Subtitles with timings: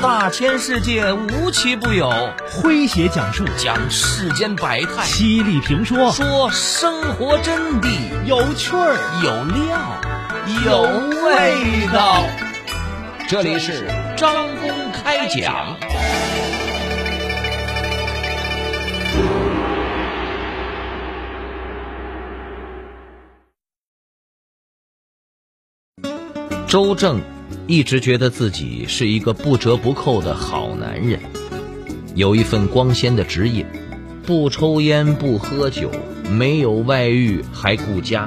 [0.00, 2.08] 大千世界无奇不有，
[2.48, 7.88] 诙谐讲述讲世间百态，犀利评说说生活真谛，
[8.24, 9.76] 有趣儿有料
[10.64, 10.82] 有
[11.24, 12.22] 味道。
[13.28, 15.76] 这里是张公开讲。
[26.68, 27.20] 周正
[27.68, 31.20] 一直觉得自己是一个不折不扣的好男人，
[32.14, 33.66] 有一份光鲜的职业，
[34.24, 35.90] 不抽烟不喝酒，
[36.30, 38.26] 没有外遇还顾家。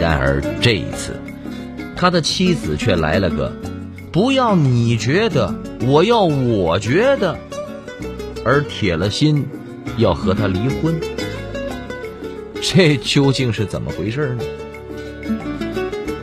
[0.00, 1.20] 然而这一次，
[1.96, 3.52] 他的妻子却来了个
[4.12, 5.52] “不要你觉得，
[5.88, 7.36] 我要我觉得”，
[8.46, 9.44] 而铁了心
[9.96, 11.00] 要和他离婚。
[12.62, 14.44] 这究竟是怎么回事呢？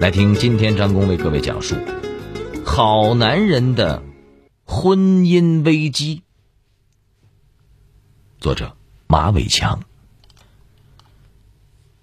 [0.04, 1.78] 来听今天张工为各位讲述
[2.66, 4.04] 好男人的
[4.66, 6.24] 婚姻危机。
[8.38, 8.76] 作者
[9.08, 9.82] 马伟强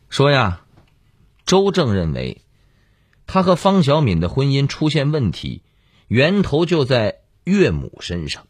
[0.08, 0.64] 说呀，
[1.44, 2.40] 周正认为
[3.26, 5.62] 他和方小敏的婚姻出现问题，
[6.08, 8.46] 源头就在岳母身上。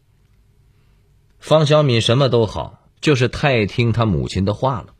[1.39, 4.95] 方小敏什么都好，就是太听他母亲的话了。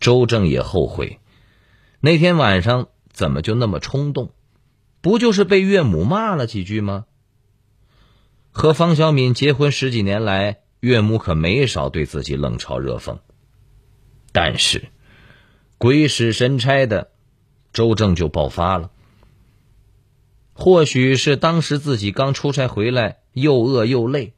[0.00, 1.20] 周正也后悔
[2.00, 2.88] 那天晚上。
[3.20, 4.32] 怎么就那么冲动？
[5.02, 7.04] 不就是被岳母骂了几句吗？
[8.50, 13.18] 和方小敏结婚十几年来，岳母可没少对自己冷嘲热讽。
[14.32, 14.88] 但是，
[15.76, 17.10] 鬼使神差的，
[17.74, 18.90] 周正就爆发了。
[20.54, 24.32] 或许是当时自己刚出差回来，又饿又累；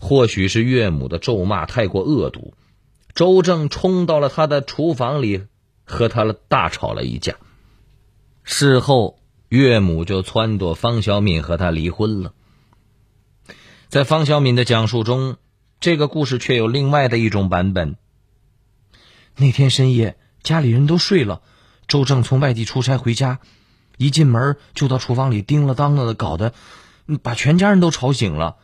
[0.00, 2.54] 或许是岳母的咒骂太过恶毒，
[3.14, 5.44] 周正冲到了他的厨房里，
[5.84, 7.36] 和他大吵了一架。
[8.48, 12.32] 事后，岳母就撺掇方小敏和他离婚了。
[13.88, 15.36] 在方小敏的讲述中，
[15.80, 17.96] 这个故事却有另外的一种版本。
[19.34, 21.42] 那天深夜，家里人都睡了，
[21.88, 23.40] 周正从外地出差回家，
[23.98, 26.54] 一进门就到厨房里叮了当了的，搞得
[27.24, 28.58] 把全家人都吵醒了。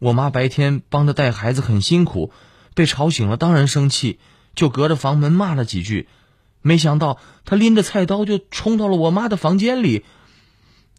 [0.00, 2.32] 我妈白天帮着带孩子很辛苦，
[2.74, 4.18] 被吵醒了当然生气，
[4.56, 6.08] 就隔着房门骂了几句。
[6.68, 10.04] 没想到他拎着菜刀就冲到了我妈的房间里。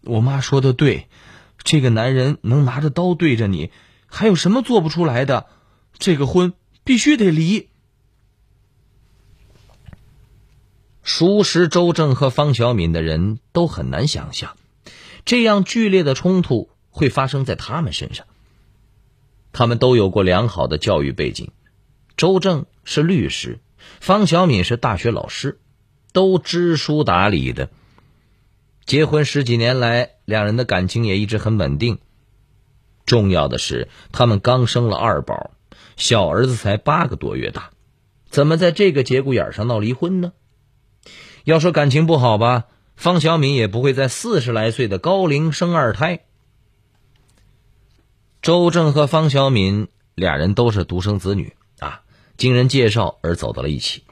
[0.02, 1.08] 我妈说的对，
[1.64, 3.72] 这个男人能拿着刀对着你，
[4.08, 5.46] 还有什么做不出来的？
[6.00, 6.54] 这个婚
[6.84, 7.70] 必须得离。
[11.04, 14.58] 熟识周正和方小敏的人都很难想象，
[15.24, 18.26] 这样剧烈的冲突会发生在他们身上。
[19.52, 21.52] 他们都有过良好的教育背景，
[22.16, 23.60] 周正是律师。
[24.00, 25.60] 方小敏是大学老师，
[26.14, 27.70] 都知书达理的。
[28.86, 32.00] 结婚十几年来，两人的感情也一直很稳定。
[33.06, 35.52] 重要的是，他们刚生了二宝，
[35.96, 37.72] 小儿子才八个多月大，
[38.30, 40.34] 怎么在这个节骨眼上闹离婚呢？
[41.44, 42.66] 要说感情不好吧，
[42.96, 46.22] 方小敏也不会在四十来岁的高龄生二胎。
[48.42, 51.56] 周正和方小敏俩人都是独生子女。
[52.40, 54.04] 经人介绍而走到了一起。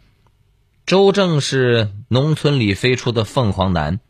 [0.85, 4.01] 周正是农村里飞出的凤凰男，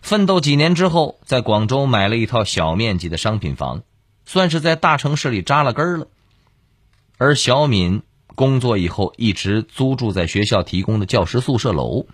[0.00, 3.82] 奋斗几年之后，在广州买了一套小面积的商品房，
[4.24, 6.08] 算是在大城市里扎了根了。
[7.18, 8.00] 而小敏
[8.34, 12.06] 工作以后，一直租住在学校提供的教师宿舍楼。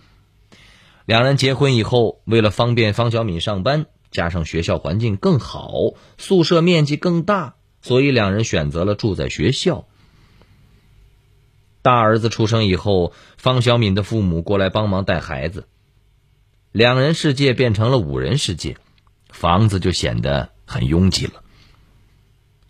[1.05, 5.71] 两人结婚以后，为了方便方小敏上班，加上学校环境更好，
[6.17, 9.87] 宿舍面积更大，所以两人选择了住在学校。
[11.87, 15.69] 大儿子出生以后，方小敏的父母过来帮忙带孩子，
[16.73, 18.75] 两人世界变成了五人世界，
[19.29, 21.35] 房子就显得很拥挤了。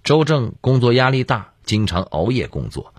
[0.03, 2.93] 周正工作压力大，经常熬夜工作，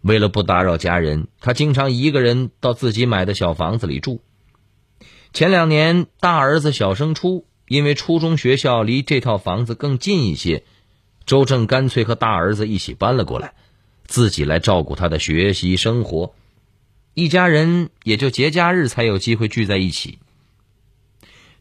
[0.00, 4.22] 为了不打扰家人，他经常一个人到自己买的小房子里住。
[5.32, 10.64] 前两年大儿子小升初，因为初中学校离这套房子更近一些，
[11.24, 13.54] 周正干脆和大儿子一起搬了过来。
[14.06, 16.34] 自己来照顾他的学习生活，
[17.14, 20.18] 一家人也就节假日才有机会聚在一起。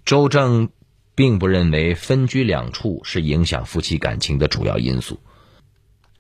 [0.06, 0.70] 周正
[1.16, 5.20] 并不认为分居两处是影响夫妻感情的主要因素。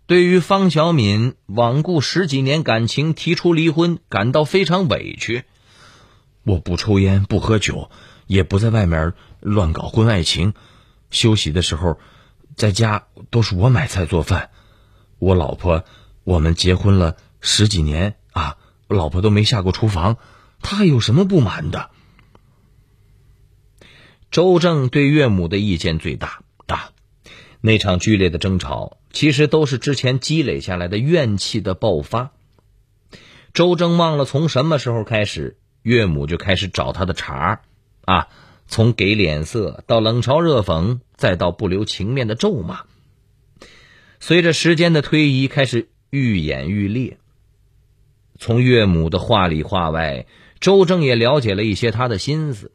[0.08, 5.44] 对于方小敏罔顾十几年感情提出离婚，感到非常委屈。
[6.44, 7.90] 我不抽烟不喝酒，
[8.28, 10.54] 也不在外面乱搞婚外情，
[11.10, 12.00] 休息的时候
[12.56, 14.50] 在家都是我买菜做饭，
[15.20, 15.84] 我老婆。
[16.26, 18.58] 我们结婚了十几年啊，
[18.88, 20.18] 老婆都没下过厨房，
[20.60, 21.92] 他还有什么不满的？
[24.32, 26.92] 周正对岳母的意见最大啊，
[27.62, 32.32] 那场剧烈的争吵，其实都是之前积累下来的怨气的爆发。
[33.54, 37.62] 周正忘了从什么时候开始，岳母就开始找他的茬儿
[38.04, 38.28] 啊，
[38.68, 42.86] 从给脸色到冷嘲热讽，再到不留情面的咒骂。
[44.20, 47.18] 随着时间的推移，开始愈演愈烈。
[48.40, 50.26] 从岳母的话里话外，
[50.60, 52.72] 周正也了解了一些他的心思，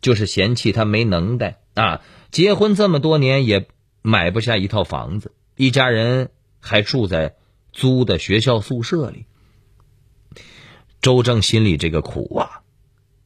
[0.00, 3.68] 就是嫌弃他没能耐啊，结婚这么多年也。
[4.00, 6.30] 买不下一套房子，一家人
[6.60, 7.34] 还住在
[7.72, 9.26] 租的学校宿舍里。
[11.02, 12.62] 周正心里这个苦啊，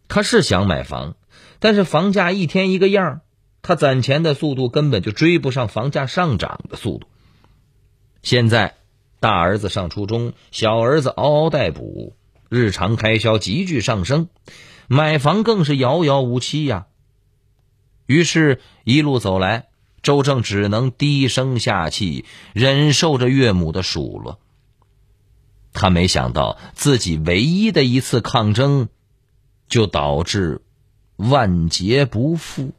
[0.08, 1.14] 他是想买房，
[1.60, 3.20] 但是房价一天一个样
[3.60, 7.06] 他攒钱的速度根本就追不上房价上涨的速度。
[8.22, 8.76] 现在
[9.22, 12.16] 大儿子上初中，小儿子嗷嗷待哺，
[12.48, 14.28] 日常开销急剧上升，
[14.88, 16.88] 买房更是遥遥无期呀。
[18.06, 19.68] 于是，一路走来。
[20.02, 24.40] 周正只能低声下气，忍受着岳母的数落。
[25.72, 28.88] 他没想到自己唯一的一次抗争，
[29.68, 30.62] 就导致
[31.14, 32.72] 万劫不复。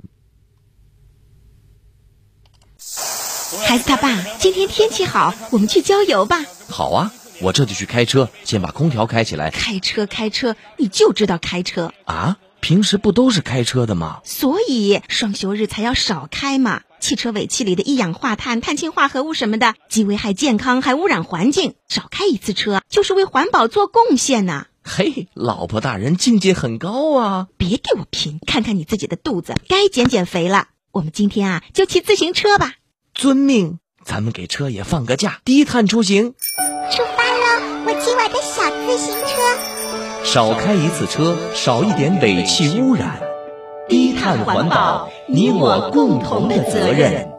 [3.62, 6.44] 孩子他爸，今天天气好，我们去郊游吧。
[6.68, 9.52] 好啊，我这就去开车，先把空调开起来。
[9.52, 12.38] 开车，开车，你就知道开车啊？
[12.60, 14.22] 平时不都是开车的吗？
[14.24, 16.82] 所以双休日才要少开嘛。
[17.00, 21.74] 汽车尾气里的一氧化碳、碳氢化合物什么的，既危害健康，还污染环境。
[21.90, 24.66] 少开一次车，就是为环保做贡献呢。
[24.84, 27.48] 嘿，老婆大人境界很高啊！
[27.58, 30.68] 别给我贫，看看你自己的肚子，该减减肥了。
[30.92, 32.74] 我们今天啊，就骑自行车吧。
[33.14, 36.34] 遵命，咱们给车也放个假，低碳出行。
[36.92, 40.24] 出发喽，我骑我的小自行车。
[40.26, 43.22] 少开一次车，少一点尾气污染。
[43.88, 47.30] 低碳环保，你我共同的责任。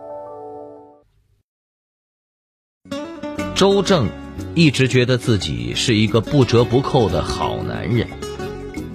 [3.57, 4.09] 周正
[4.55, 8.09] 一直觉得自己是一个不折不扣的好男人，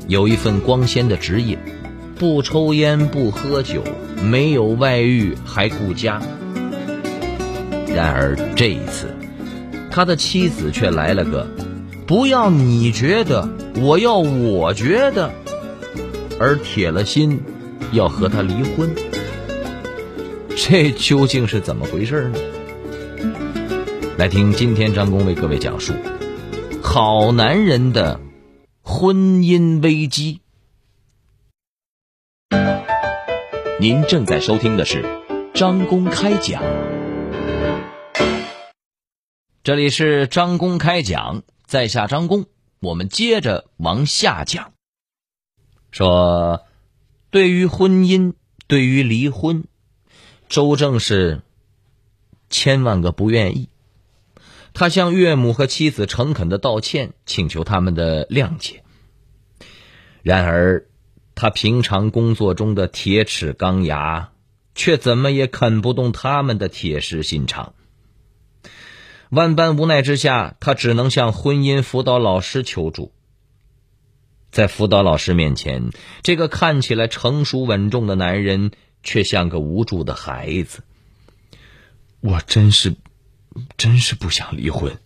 [0.07, 1.59] 有一份光鲜的职业，
[2.17, 3.83] 不抽烟不喝酒，
[4.23, 6.21] 没有外遇还顾家。
[7.93, 9.13] 然而这一次，
[9.91, 11.47] 他的妻子却来了个
[12.07, 13.49] “不要你觉得，
[13.81, 15.31] 我要我觉得”。
[16.39, 17.41] 而铁了心
[17.91, 18.89] 要和他离婚，
[20.55, 22.39] 这究竟是怎么回事呢？
[24.17, 25.93] 来听今天张工为各位讲述
[26.81, 28.19] 好男人的
[28.81, 30.41] 婚姻危机。
[33.79, 35.05] 您正在收听的是
[35.53, 36.61] 张公开讲，
[39.69, 42.47] 这里是张公开讲，在下张公，
[42.79, 44.73] 我们接着往下讲。
[45.91, 46.65] 说，
[47.29, 48.33] 对于婚姻，
[48.65, 49.65] 对于离婚，
[50.47, 51.43] 周正是
[52.49, 53.69] 千万个不愿意。
[54.73, 58.81] 他向岳母和妻子诚恳的道歉，请求他们的谅解。
[60.23, 60.87] 然而，
[61.35, 64.31] 他平常工作中的铁齿钢牙，
[64.73, 67.75] 却怎么也啃不动他们的铁石心肠。
[69.29, 73.11] 万般无奈之下，他只能向婚姻辅导老师求助。
[74.51, 75.91] 在辅导老师面前，
[76.23, 78.71] 这个看起来成熟稳重的男人，
[79.03, 80.83] 却像个无助的孩子。
[82.21, 82.95] 我真是，
[83.77, 84.97] 真是不想离婚。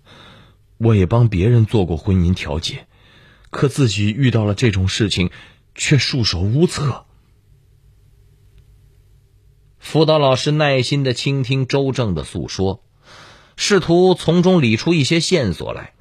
[0.78, 2.88] 我也帮别人做过婚姻调解，
[3.50, 5.32] 可自己遇到了这种事情，
[5.76, 7.06] 却束手无策。
[9.80, 12.82] 辅导老师耐心的倾听周正的诉说，
[13.56, 15.94] 试图从中理出一些线索来。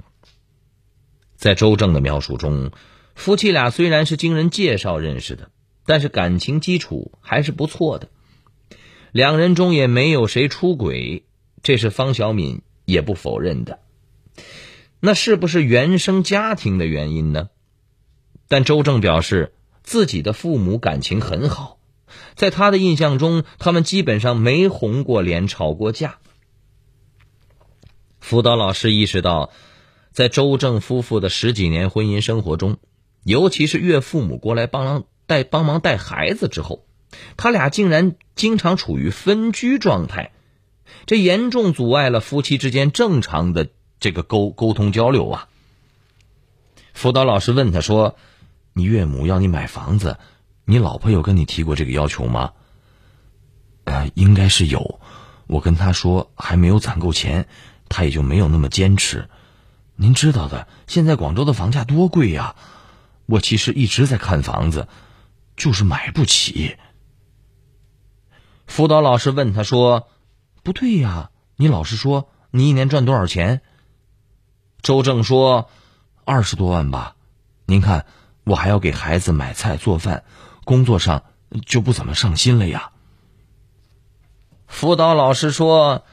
[1.35, 2.71] 在周正的描述中。
[3.15, 5.51] 夫妻俩虽然是经人介绍认识的，
[5.85, 8.09] 但是感情基础还是不错的。
[9.11, 11.23] 两人中也没有谁出轨，
[11.61, 13.77] 这是方小敏也不否认的。
[14.99, 17.49] 那是不是原生家庭的原因呢？
[18.47, 21.77] 但周正表示自己的父母感情很好，
[22.33, 26.17] 在他的印象中，他们基本上没红过脸、吵过架。
[28.23, 29.51] 辅导老师意识到，
[30.13, 32.77] 在周正夫妇的十几年婚姻生活中，
[33.25, 36.85] 尤其是岳父母过来帮忙带帮忙带孩子之后，
[37.35, 40.31] 他俩竟然经常处于分居状态，
[41.05, 43.67] 这严重阻碍了夫妻之间正常的
[43.99, 45.49] 这个沟沟通交流啊。
[46.93, 48.15] 辅导老师问他说
[48.71, 50.17] ：“你岳母要你买房子，
[50.63, 52.53] 你老婆有跟你提过这个要求吗？”
[53.83, 55.01] 呃，应该是有，
[55.45, 57.49] 我跟他说还没有攒够钱，
[57.89, 59.29] 他也就没有那么坚持。
[59.95, 62.55] 您知道的，现在广州的房价多贵呀。
[63.25, 64.87] 我其实一直在看房子，
[65.55, 66.75] 就是买不起。
[68.67, 70.09] 辅导老师问他说
[70.63, 73.61] ：“不对呀，你老实说，你一年赚多少钱？
[74.81, 75.69] 周正说
[76.25, 77.15] ：“二十多万吧。
[77.65, 78.05] 您看，
[78.43, 80.25] 我还要给孩子买菜做饭，
[80.65, 81.23] 工作上
[81.65, 82.91] 就不怎么上心了呀。”
[84.67, 86.03] 辅导老师说：“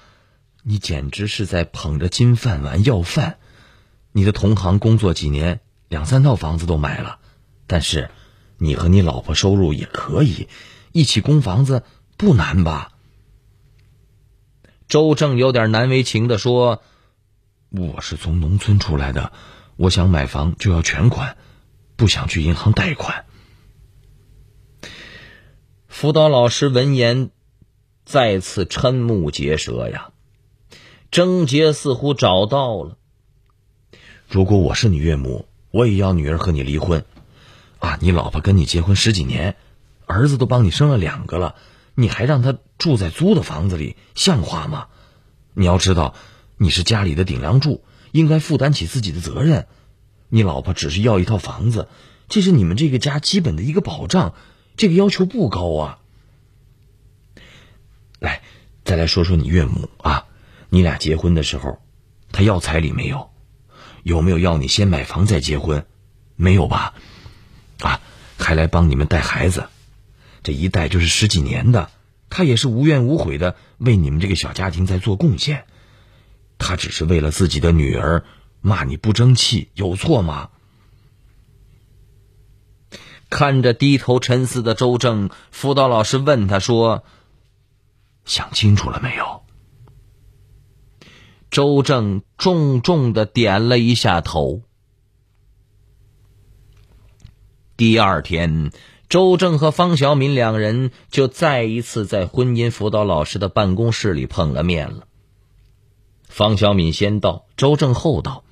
[0.63, 3.39] 你简直是在捧着金饭碗要饭。
[4.13, 7.19] 你的同行工作几年，两三套房子都买了，
[7.67, 8.11] 但是
[8.59, 10.49] 你和你老婆收入也可以，
[10.93, 11.85] 一起供房子
[12.17, 12.93] 不难吧？”
[14.89, 16.83] 周正有点难为情的说。
[17.71, 19.33] 我是从农村出来的，
[19.77, 21.37] 我想买房就要全款，
[21.95, 23.27] 不想去银行贷款。
[25.87, 27.31] 辅导老师闻言，
[28.05, 30.10] 再次瞠目结舌呀，
[31.11, 32.97] 症结似乎找到了。
[34.29, 37.05] 如果我是你岳母，我也要女儿和你离婚。
[37.81, 39.57] 啊，你老婆跟你结婚十几年，
[40.07, 41.57] 儿子都帮你生了两个了，
[41.95, 44.87] 你还让他住在租的房子里，像话吗？
[45.55, 46.15] 你要知道。
[46.63, 49.67] 你是家里的顶梁柱，应该负担起自己的责任。
[50.29, 51.89] 你老婆只是要一套房子，
[52.29, 54.35] 这是你们这个家基本的一个保障，
[54.77, 55.99] 这个要求不高啊。
[58.19, 58.43] 来，
[58.85, 60.27] 再来说说你岳母啊，
[60.71, 61.83] 你俩结婚的时候，
[62.33, 63.31] 她要彩礼没有？
[64.03, 65.85] 有没有要你先买房再结婚？
[66.37, 66.95] 没有吧？
[67.81, 68.01] 啊，
[68.39, 69.69] 还来帮你们带孩子，
[70.43, 71.91] 这一带就是十几年的，
[72.31, 75.65] 她也是无怨无悔的为你们这个小家庭在做贡献。
[76.57, 78.25] 他只是为了自己的女儿，
[78.61, 80.51] 骂你不争气，有错吗？
[83.31, 87.05] 看着低头沉思的周正，辅导老师问他说
[88.27, 89.40] ：“想清楚了没有？”
[91.51, 94.63] 周正重重的点了一下头。
[97.77, 98.71] 第二天，
[99.09, 105.09] 周正和方小敏两人就再一次在婚姻辅导老师的办公室里碰了面了。
[106.29, 108.45] 方小敏先到，周正后到。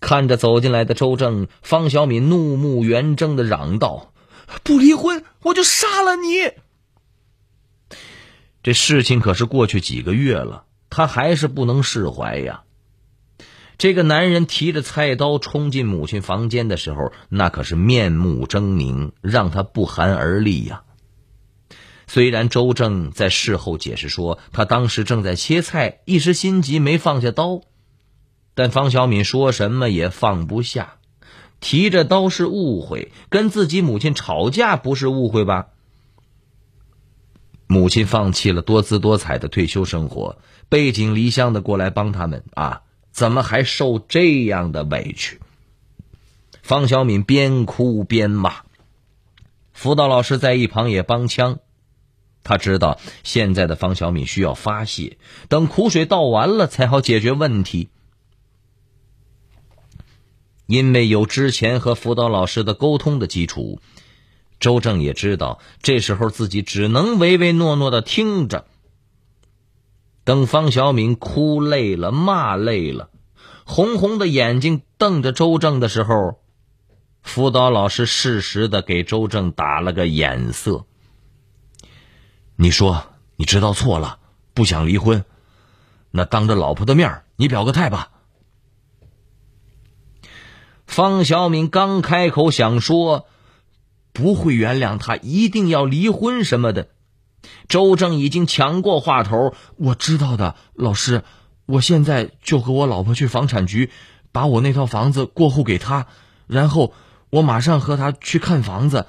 [0.00, 4.12] 看着走进来的周正，方小敏怒目圆睁的嚷道
[4.64, 6.52] ：“不离婚，我就杀了你！”
[8.62, 12.64] 这事情可是过去几个月了，他还是不能释怀呀。
[13.78, 20.82] 这个男人提着菜刀冲进母亲房间的时候，那可是面目狰狞，让他不寒而栗呀。
[22.06, 27.62] 虽然周正在事后解释说，他当时正在切菜，一时心急没放下刀，
[28.54, 30.96] 但方小敏说什么也放不下。
[31.60, 35.68] 提着刀是误会，跟自己母亲吵架不是误会吧？
[37.66, 40.38] 母亲放弃了多姿多彩的退休生活，
[40.70, 45.38] 背井离乡的过来帮他们啊，怎么还受这样的委屈？
[46.62, 48.62] 方小敏边哭边骂，
[49.72, 51.58] 辅导老师在一旁也帮腔。
[52.42, 57.90] 他知道现在的方小敏需要发泄，等苦水倒完了才好解决问题。
[60.66, 63.80] 因为有之前和辅导老师的沟通的基础，
[64.60, 68.66] 周正也知道这时候自己只能唯唯诺诺的听着。
[70.24, 73.10] 等方小敏哭累了、骂累了，
[73.64, 76.40] 红红的眼睛瞪着周正的时候，
[77.22, 80.84] 辅导老师适时的给周正打了个眼色。
[82.56, 83.04] 你说
[83.36, 84.18] 你知道错了，
[84.52, 85.24] 不想离婚，
[86.10, 88.10] 那当着老婆的面你表个态吧。
[90.86, 93.26] 方小敏刚开口想说
[94.12, 96.88] 不会原谅他，一定要离婚什么的，
[97.68, 99.54] 周正已经抢过话头。
[99.76, 101.22] 我知道的，老师，
[101.66, 103.90] 我现在就和我老婆去房产局，
[104.32, 106.06] 把我那套房子过户给他，
[106.46, 106.92] 然后
[107.30, 109.06] 我马上和他去看房子，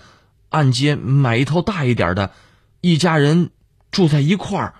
[0.49, 2.31] 按揭买一套大一点的。
[2.81, 3.51] 一家人
[3.91, 4.73] 住在一块儿。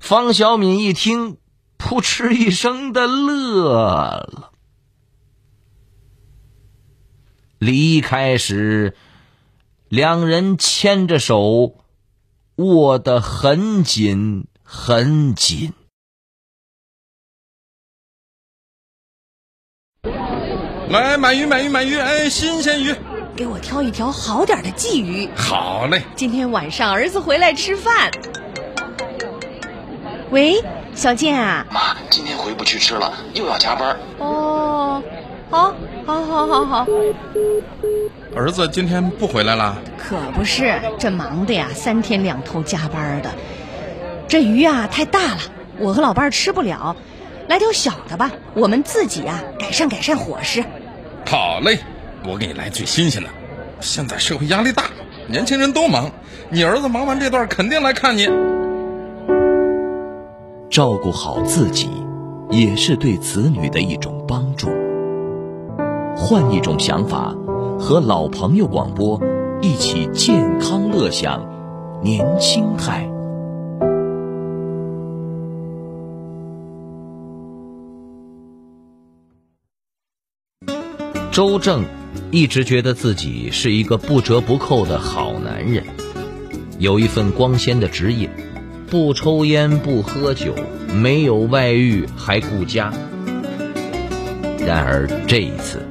[0.00, 1.38] 方小敏一听，
[1.76, 4.52] 扑哧一声的乐了。
[7.58, 8.96] 离开时，
[9.94, 11.76] 两人牵着手，
[12.56, 15.72] 握得很紧很紧。
[20.90, 21.96] 来买鱼，买鱼，买鱼！
[21.96, 22.92] 哎，新鲜鱼。
[23.36, 25.28] 给我挑一条好点的鲫鱼。
[25.36, 26.02] 好嘞。
[26.16, 28.10] 今天晚上儿子回来吃饭。
[30.32, 30.60] 喂，
[30.96, 31.64] 小健啊。
[31.70, 33.96] 妈，今天回不去吃了，又要加班。
[34.18, 35.00] 哦，
[35.54, 35.72] 好，
[36.04, 36.86] 好，好，好，好。
[38.34, 39.80] 儿子今天不回来了？
[39.96, 43.30] 可不是，这忙的呀，三天两头加班的。
[44.26, 45.38] 这鱼啊太大了，
[45.78, 46.96] 我和老伴儿吃不了，
[47.46, 50.64] 来条小的吧，我们自己啊改善改善伙食。
[51.24, 51.78] 好嘞。
[52.26, 53.28] 我给你来最新鲜的，
[53.80, 54.84] 现在社会压力大，
[55.28, 56.10] 年轻人都忙，
[56.48, 58.28] 你儿子忙完这段肯定来看你。
[60.68, 61.88] 照顾好自己，
[62.50, 64.68] 也是对子女的一种帮助。
[66.16, 67.34] 换一种想法，
[67.78, 69.20] 和老朋友广播
[69.60, 71.44] 一起健康乐享
[72.02, 73.10] 年轻态。
[81.32, 81.84] 周正
[82.30, 85.84] 一直觉得自己是一个不折不扣的好男人，
[86.78, 88.30] 有一份光鲜的职业，
[88.88, 90.54] 不抽烟不喝酒，
[90.94, 92.92] 没有外遇还顾家。
[94.64, 95.82] 然而这一次，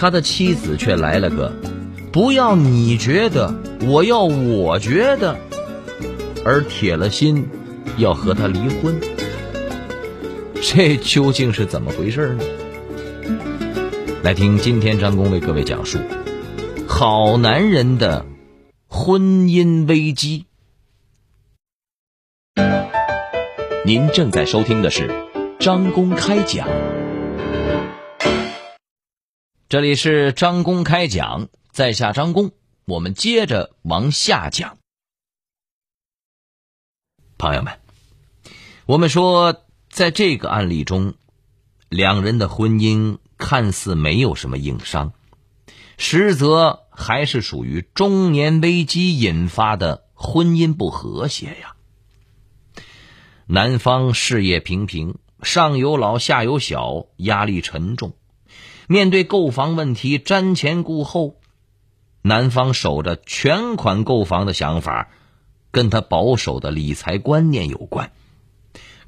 [0.00, 1.52] 他的妻子却来了个
[2.12, 3.52] “不要你觉得，
[3.84, 5.36] 我要我觉得”，
[6.46, 7.44] 而铁了心
[7.96, 9.00] 要和他离婚。
[10.62, 12.44] 这究竟是怎么回事呢？
[14.22, 15.98] 来听今天张工为各位讲述
[16.86, 18.24] 好男人的
[18.86, 20.44] 婚姻危机。
[23.84, 25.10] 您正在收听的是
[25.58, 26.68] 张公开讲，
[29.68, 32.52] 这里是张公开讲，在下张工，
[32.86, 34.78] 我们接着往下讲。
[37.36, 37.78] 朋友们，
[38.86, 41.16] 我们说，在这个案例中，
[41.90, 43.18] 两人的婚姻。
[43.36, 45.12] 看似没有什么硬伤，
[45.96, 51.76] 实则还是属于中年危机引发的婚姻不和谐呀。
[53.46, 58.16] 男方事业平平，上有老下有小，压力沉重，
[58.88, 61.36] 面对购房问题瞻前顾后。
[62.22, 65.08] 男方守着全款购房的想法，
[65.70, 68.10] 跟他保守的理财观念有关。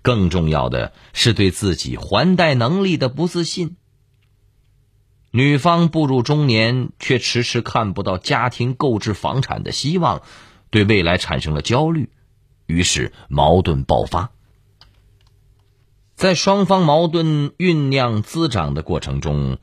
[0.03, 3.77] 更重要的是对自己还贷能力的不自信。
[5.31, 10.23] 女方步入中年，却迟迟看不到家庭购置房产的希望，
[10.71, 12.11] 对未来产生了焦虑，
[12.67, 14.31] 于是矛盾爆发。
[16.20, 19.56] 在双方矛盾酝酿滋长的过程中，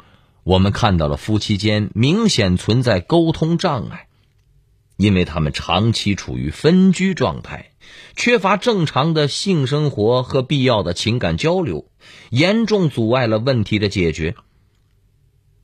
[0.44, 4.08] 我们看到了夫妻间明显存在沟通障碍，
[4.96, 7.74] 因为他们长期处于分居状态，
[8.16, 11.92] 缺乏正常的性生活和必要的情感交流，
[12.32, 14.34] 严重阻碍了问题的解决。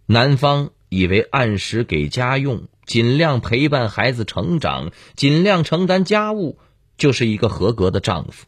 [0.06, 6.60] 男方以为按时给家用、尽量陪伴孩子成长、尽量承担家务，
[7.00, 8.46] 就是一个合格的丈夫。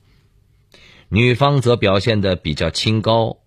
[1.10, 3.38] 女方则表现的比较清高，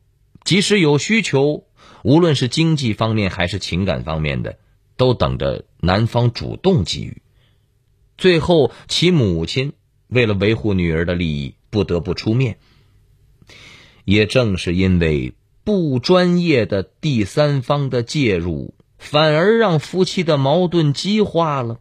[0.44, 1.64] 即使有需求，
[2.02, 4.58] 无论是经济方面还是情感方面的，
[4.96, 7.22] 都等着男方主动给予。
[8.16, 9.72] 最后，其母亲
[10.08, 12.58] 为了维护女儿的利益，不得不出面。
[14.04, 15.34] 也正是因为。
[15.64, 21.78] 不专业的第三方的介入，反而让夫妻的矛盾激化了。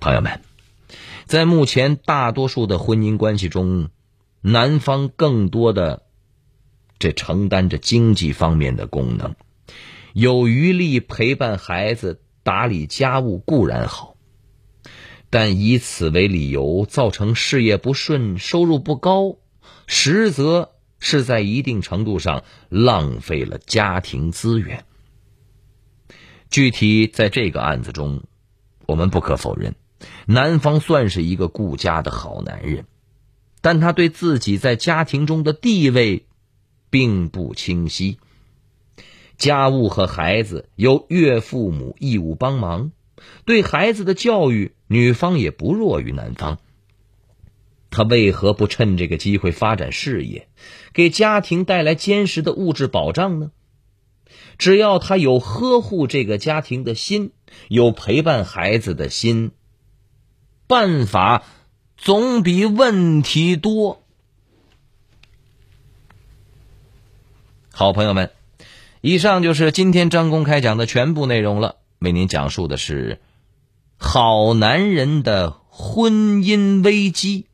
[0.00, 0.40] 朋友们，
[1.28, 3.90] 在目前大多数的婚姻关系中，
[4.40, 6.02] 男方更多的
[6.98, 9.36] 这承担着经济方面的功能，
[10.14, 14.16] 有余力陪伴孩子、打理家务固然好，
[15.30, 19.36] 但以此为理由造成事业不顺、收入不高，
[19.86, 20.72] 实则。
[21.00, 24.84] 是在一定程度上浪费了家庭资源。
[26.50, 28.24] 具体在这个案子中，
[28.84, 29.76] 我们不可否认，
[30.26, 32.84] 男方算是一个顾家的好男人，
[33.60, 36.26] 但他对自己在家庭中的地位
[36.90, 38.18] 并不清晰。
[39.36, 42.90] 家务和孩子由岳父母义务帮忙，
[43.44, 46.58] 对孩子的教育，女方也不弱于男方。
[47.90, 50.48] 他为何不趁这个机会发展事业，
[50.92, 53.50] 给家庭带来坚实的物质保障呢？
[54.58, 57.30] 只要他有呵护这个家庭的心，
[57.68, 59.52] 有陪伴孩子的心，
[60.68, 61.42] 办法
[61.96, 64.02] 总比问题多。
[67.72, 68.30] 好朋友们，
[69.00, 71.76] 以上就是今天张公开讲的全部内容了。
[72.00, 73.20] 为您讲述的是
[73.96, 77.46] 好男人的婚姻危机。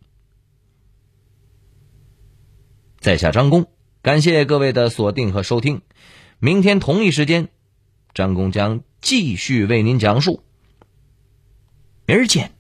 [2.99, 3.67] 在下张工，
[4.03, 5.83] 感谢各位的锁定和收听。
[6.39, 7.49] 明天同一时间，
[8.15, 10.43] 张工将继续为您讲述。
[12.07, 12.54] 明儿见。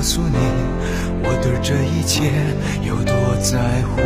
[0.00, 0.38] 告诉你，
[1.22, 2.32] 我对这一切
[2.80, 4.00] 有多在乎。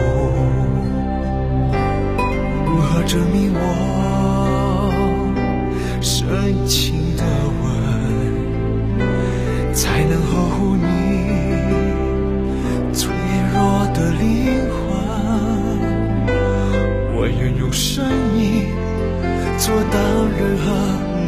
[2.67, 3.63] 如何证明我
[6.01, 6.27] 深
[6.67, 7.23] 情的
[7.63, 7.63] 吻
[9.73, 10.83] 才能呵护你
[12.93, 13.15] 脆
[13.55, 14.83] 弱的灵魂？
[17.15, 18.05] 我愿用生
[18.35, 18.67] 命
[19.59, 19.95] 阻挡
[20.37, 20.65] 任何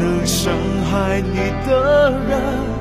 [0.00, 0.52] 能伤
[0.90, 2.75] 害你的人。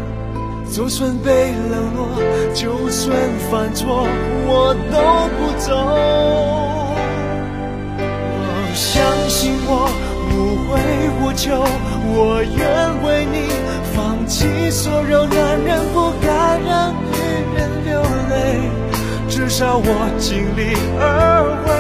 [0.75, 2.05] 就算被冷落，
[2.53, 3.15] 就算
[3.49, 4.05] 犯错，
[4.45, 4.99] 我都
[5.37, 5.71] 不走。
[8.75, 9.87] 相信我，
[10.27, 10.35] 无
[10.67, 10.75] 悔
[11.21, 11.63] 无求，
[12.11, 12.59] 我愿
[13.05, 13.47] 为你
[13.95, 16.27] 放弃所有男人不该
[16.67, 17.15] 让女
[17.55, 18.35] 人流泪，
[19.29, 19.87] 至少我
[20.19, 21.71] 尽力而为。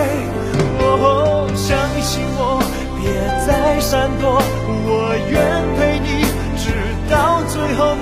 [0.79, 2.63] 哦，相信我，
[3.01, 3.11] 别
[3.45, 4.41] 再闪躲，
[4.87, 5.35] 我愿
[5.75, 6.23] 陪你
[6.55, 6.71] 直。
[7.07, 7.93] 到最后，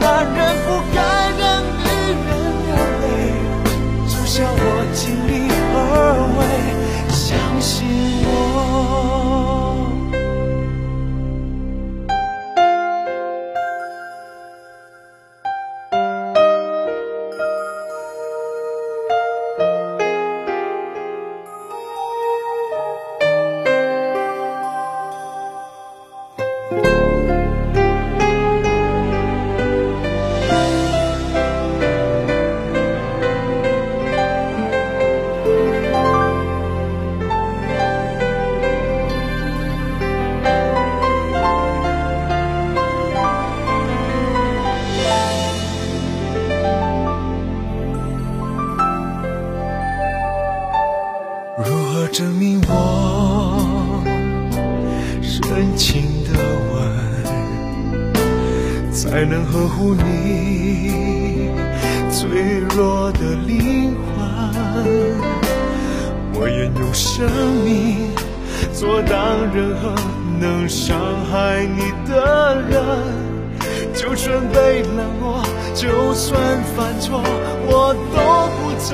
[78.13, 78.17] 都
[78.57, 78.91] 不走。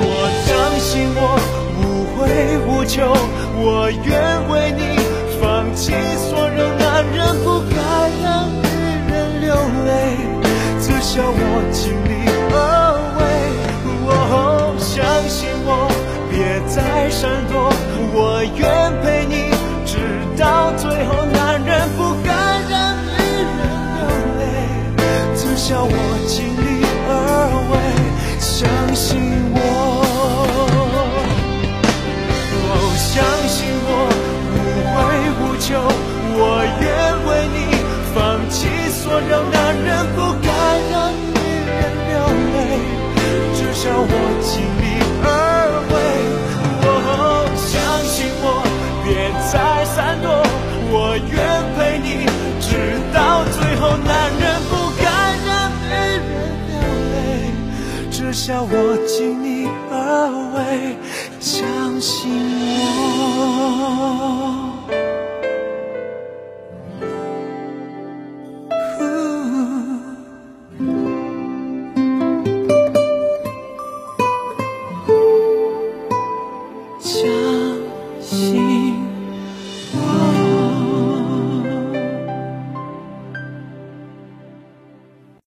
[0.00, 0.04] 我
[0.46, 1.20] 相信我
[1.78, 1.82] 无
[2.14, 2.18] 悔
[2.66, 2.96] 无求，
[3.56, 4.08] 我愿
[4.48, 4.80] 为你
[5.40, 7.76] 放弃所有男人不该
[8.22, 8.66] 让女
[9.10, 9.54] 人流
[9.86, 9.88] 泪，
[10.80, 11.40] 至少我
[11.72, 12.12] 尽力
[12.52, 12.56] 而
[13.18, 13.20] 为。
[14.10, 15.88] 哦，相信我，
[16.30, 17.70] 别再闪躲，
[18.12, 18.62] 我愿
[19.02, 19.50] 陪你
[19.84, 19.98] 直
[20.36, 21.24] 到最后。
[21.26, 22.32] 男人不该
[22.68, 23.60] 让女人
[23.96, 24.00] 流
[24.38, 24.40] 泪，
[25.36, 25.92] 至少我
[35.68, 36.88] 求，我愿
[37.28, 37.60] 为你
[38.14, 38.16] 放
[38.48, 38.56] 弃
[38.88, 40.48] 所有男人不该
[40.88, 41.36] 让女
[41.68, 41.76] 人
[42.08, 42.16] 流
[42.54, 42.56] 泪，
[43.52, 44.08] 至少我
[44.40, 45.28] 尽力而
[45.92, 45.94] 为。
[46.88, 47.68] 哦，相
[48.06, 48.46] 信我，
[49.04, 49.06] 别
[49.52, 50.40] 再闪躲，
[50.90, 51.36] 我愿
[51.76, 52.24] 陪你
[52.62, 53.82] 直到最后。
[53.98, 55.04] 男人不该
[55.44, 56.32] 让女人
[56.70, 56.80] 流
[57.12, 57.20] 泪，
[58.10, 58.72] 至少我
[59.06, 59.94] 尽力而
[60.54, 60.96] 为。
[61.40, 62.32] 相信
[63.36, 64.37] 我。